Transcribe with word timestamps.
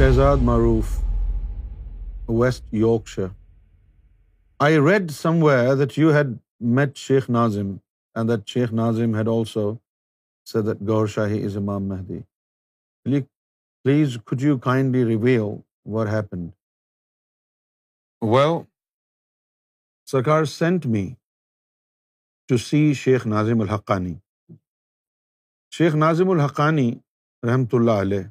Shahzad 0.00 0.36
Maroof 0.42 0.92
West 2.30 2.74
Yorkshire 2.74 3.26
I 4.60 4.78
read 4.78 5.10
some 5.10 5.42
where 5.42 5.74
that 5.76 5.98
you 5.98 6.12
had 6.12 6.26
met 6.68 6.96
Sheikh 6.96 7.28
Nazim 7.30 7.74
and 8.16 8.30
that 8.30 8.48
Sheikh 8.48 8.72
Nazim 8.72 9.14
had 9.16 9.28
also 9.28 9.64
said 10.46 10.66
that 10.66 10.80
Gohar 10.88 11.06
Shahi 11.06 11.44
is 11.46 11.56
Imam 11.56 11.88
Mahdi 11.88 12.18
please 13.84 14.16
could 14.26 14.42
you 14.42 14.58
kindly 14.58 15.04
review 15.04 15.50
what 15.86 16.08
happen 16.08 16.48
well 18.22 18.58
Sarkar 20.08 20.44
sent 20.54 20.86
me 20.86 21.08
to 22.48 22.56
see 22.56 22.82
Sheikh 22.94 23.26
Nazim 23.26 23.60
الحقانی 23.60 24.14
شیخ 25.72 25.94
ناظم 25.94 26.30
الحقانی 26.30 26.90
رحمۃ 27.42 27.72
اللہ 27.72 28.00
علیہ 28.00 28.31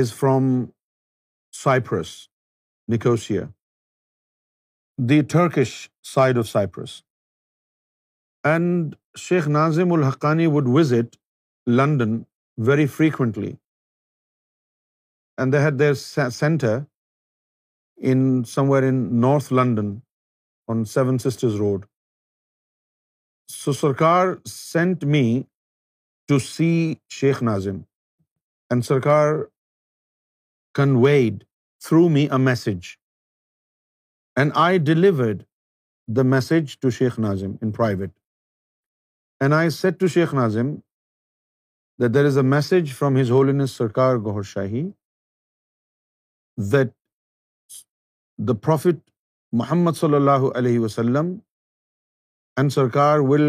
is 0.00 0.12
from 0.12 0.72
Cyprus, 1.50 2.28
Nicosia, 2.88 3.52
the 4.98 5.22
Turkish 5.22 5.90
side 6.02 6.36
of 6.36 6.48
Cyprus. 6.48 7.02
And 8.44 8.96
Sheikh 9.16 9.46
Nazim 9.46 9.92
al-Haqqani 9.92 10.50
would 10.50 10.68
visit 10.68 11.16
London 11.66 12.26
very 12.58 12.86
frequently. 12.86 13.58
And 15.38 15.54
they 15.54 15.60
had 15.60 15.78
their 15.78 15.94
center 15.94 16.86
in 17.96 18.44
somewhere 18.44 18.84
in 18.84 19.20
North 19.20 19.50
London 19.50 20.02
on 20.68 20.84
Seven 20.84 21.18
Sisters 21.18 21.58
Road. 21.58 21.84
So 23.48 23.72
Sarkar 23.72 24.46
sent 24.48 25.04
me 25.04 25.46
to 26.28 26.38
see 26.40 27.00
Sheikh 27.08 27.42
Nazim. 27.42 27.86
And 28.70 28.82
Sarkar 28.82 29.48
conveyed 30.74 31.44
through 31.82 32.08
me 32.08 32.22
a 32.22 32.38
message 32.38 32.86
and 34.36 34.52
I 34.54 34.78
delivered 34.78 35.42
the 36.08 36.22
message 36.22 36.78
to 36.78 36.90
Sheikh 36.90 37.18
Nazim 37.18 37.52
in 37.62 37.72
private 37.72 38.10
and 39.40 39.54
I 39.54 39.70
said 39.70 40.00
to 40.00 40.06
Sheikh 40.06 40.34
Nazim 40.34 40.74
there 41.98 42.24
is 42.24 42.36
a 42.36 42.44
message 42.44 42.92
from 42.92 43.16
his 43.16 43.30
holiness 43.30 43.70
Sarkar 43.70 44.16
Gohar 44.16 44.42
shahi 44.42 44.82
that 46.58 46.88
the 48.38 48.52
profit 48.52 49.10
محمد 49.52 49.92
صلی 49.92 50.14
اللہ 50.14 50.50
علیہ 50.54 50.78
وسلم 50.78 51.36
and 52.56 52.72
Sarkar 52.72 53.18
will 53.18 53.48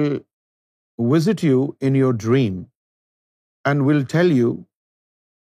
visit 1.00 1.44
you 1.44 1.66
in 1.81 1.95
your 1.95 2.14
dream 2.14 2.64
and 3.66 3.81
will 3.81 4.03
tell 4.06 4.31
you 4.31 4.53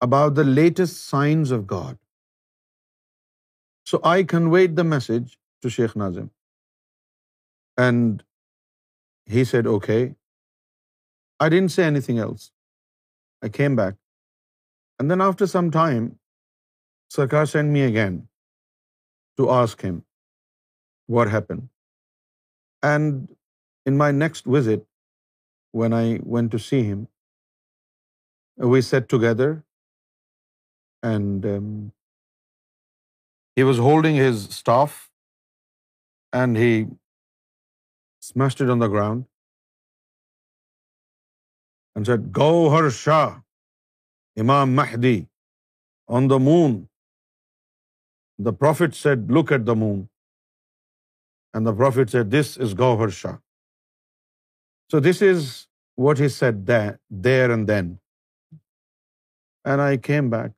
about 0.01 0.35
the 0.35 0.45
latest 0.45 1.05
signs 1.09 1.51
of 1.51 1.67
God. 1.67 1.99
So 3.85 4.01
I 4.05 4.23
conveyed 4.23 4.77
the 4.77 4.85
message 4.85 5.39
to 5.63 5.71
Sheikh 5.71 5.97
Nazim. 5.97 6.31
And 7.77 8.23
he 9.27 9.45
said, 9.45 9.67
okay. 9.67 10.15
I 11.41 11.49
didn't 11.49 11.73
say 11.73 11.85
anything 11.85 12.19
else. 12.19 12.51
I 13.43 13.49
came 13.49 13.77
back. 13.77 13.95
And 14.99 15.11
then 15.11 15.21
after 15.27 15.47
some 15.47 15.71
time, 15.71 16.19
Sarkar 17.15 17.49
sent 17.49 17.71
me 17.77 17.83
again 17.83 18.29
to 19.39 19.51
ask 19.51 19.81
him 19.81 20.05
what 21.07 21.31
happened. 21.37 21.69
And 22.83 23.29
in 23.87 23.97
my 23.97 24.11
next 24.11 24.45
visit, 24.45 24.87
when 25.73 25.93
I 25.93 26.21
went 26.23 26.51
to 26.53 26.59
see 26.59 26.83
him, 26.83 27.09
we 28.75 28.83
sat 28.83 29.09
together 29.09 29.65
and 31.03 31.47
he 33.57 33.63
was 33.63 33.79
holding 33.79 34.19
his 34.21 34.47
staff 34.49 34.93
and 36.33 36.57
he 36.57 36.85
smashed 38.23 38.71
on 38.71 38.81
the 38.81 38.87
ground 38.87 39.25
and 41.97 42.07
said 42.07 42.21
Gohar 42.37 42.91
Shah 42.91 43.29
Imam 44.37 44.77
Mahdi 44.77 45.25
on 46.09 46.31
the 46.31 46.39
moon 46.39 46.85
the 48.39 48.51
prophet 48.51 48.95
said 48.95 49.19
look 49.31 49.53
at 49.53 49.67
the 49.67 49.75
moon 49.75 49.99
and 51.55 51.67
the 51.67 51.73
prophet 51.73 52.11
said 52.11 52.27
this 52.27 52.59
is 52.59 52.79
Gohar 52.79 53.09
Shah 53.09 53.37
so 54.91 55.01
this 55.01 55.23
is 55.23 55.49
what 55.99 56.21
he 56.21 56.29
said 56.29 56.55
there 57.25 57.51
and 57.51 57.69
then 57.69 57.95
and 59.65 59.81
I 59.81 59.99
came 59.99 60.31
back 60.31 60.58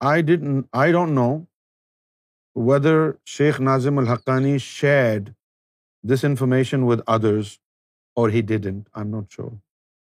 I 0.00 0.22
don't 0.22 1.14
know 1.14 1.46
whether 2.54 3.18
Sheikh 3.24 3.60
Nazim 3.60 3.98
al-Haqqani 3.98 4.60
shared 4.60 5.34
this 6.02 6.24
information 6.24 6.86
with 6.86 7.02
others 7.06 7.58
or 8.16 8.28
he 8.30 8.42
didn't. 8.42 8.86
I'm 8.94 9.10
not 9.10 9.32
sure. 9.32 9.52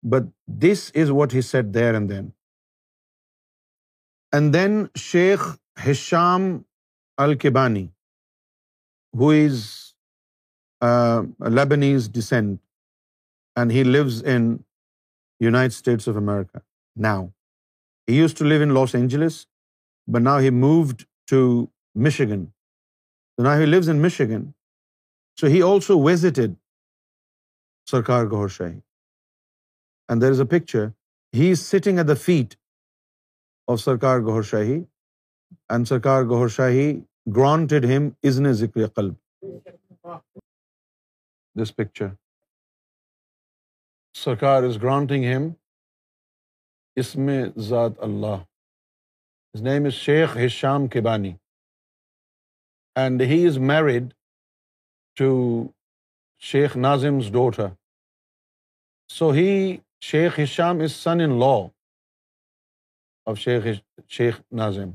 But 0.02 0.24
this 0.46 0.90
is 0.90 1.12
what 1.12 1.32
he 1.32 1.42
said 1.42 1.72
there 1.72 1.94
and 1.94 2.10
then. 2.10 2.32
And 4.32 4.52
then 4.52 4.90
Sheikh 4.96 5.40
Hisham 5.78 6.64
al-Kibani, 7.18 7.90
who 9.12 9.30
is 9.30 9.94
uh, 10.80 11.22
Lebanese 11.40 12.10
descent, 12.10 12.60
and 13.56 13.70
he 13.70 13.84
lives 13.84 14.20
in 14.22 14.64
United 15.40 15.72
States 15.72 16.06
of 16.06 16.16
America 16.16 16.62
now. 16.96 17.32
He 18.06 18.16
used 18.16 18.36
to 18.38 18.44
live 18.44 18.62
in 18.62 18.74
Los 18.74 18.94
Angeles. 18.94 19.46
But 20.08 20.22
now 20.22 20.38
he 20.38 20.50
moved 20.50 21.02
to 21.30 21.40
Michigan 22.04 22.44
now 23.38 23.58
he 23.60 23.66
lives 23.66 23.88
in 23.88 24.02
Michigan 24.02 24.50
so 25.38 25.46
he 25.46 25.62
also 25.62 25.98
visited 26.00 26.54
Sarkar 27.88 28.24
Gohar 28.24 28.48
Shahi 28.48 28.78
and 30.08 30.22
there 30.22 30.30
is 30.30 30.40
a 30.40 30.46
picture 30.48 30.86
he 31.34 31.50
is 31.50 31.60
sitting 31.60 31.98
at 31.98 32.08
the 32.08 32.14
feet 32.14 32.54
of 33.68 33.80
Sarkar 33.80 34.20
Gohar 34.20 34.42
Shahi 34.42 34.82
and 35.68 35.88
سرکار 35.88 36.22
گور 36.22 36.48
شاہی 36.48 36.92
granted 37.36 37.84
ہم 37.84 38.08
از 38.22 38.40
نے 38.40 38.52
ذکر 38.52 38.86
قلب 38.88 39.14
this 41.56 41.76
picture 41.76 42.08
سرکار 44.14 44.62
از 44.62 44.82
granting 44.82 45.24
ہم 45.24 45.48
اس 46.96 47.14
میں 47.16 47.44
ذات 47.58 47.92
اللہ 47.98 48.42
نیم 49.62 49.84
از 49.84 49.92
شیخ 49.92 50.36
ہرشام 50.36 50.86
کے 50.88 51.00
بانی 51.00 51.32
and 52.96 53.22
he 53.22 53.46
is 53.46 53.58
married 53.58 54.14
Sheikh 56.42 56.76
نازمز 56.76 57.32
ڈوٹا 57.32 57.66
so 59.08 59.30
he 59.30 59.76
Sheikh 60.00 60.40
Hisham 60.40 60.80
is 60.80 60.92
sun 60.92 61.20
in 61.20 61.38
law 61.40 63.34
Sheikh 63.36 63.66
Sheikh 64.08 64.40
norms 64.52 64.90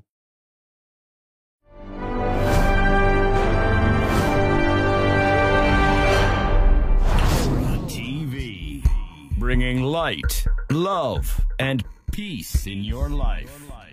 life 13.02 13.70